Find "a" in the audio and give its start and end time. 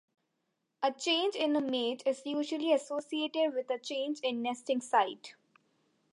0.81-0.91, 3.69-3.77